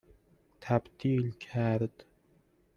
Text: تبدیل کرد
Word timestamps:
تبدیل 0.61 1.31
کرد 1.31 2.05